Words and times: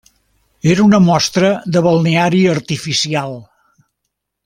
Era 0.71 0.85
una 0.85 0.99
mostra 1.09 1.51
de 1.77 1.83
balneari 1.89 2.41
artificial. 2.57 3.39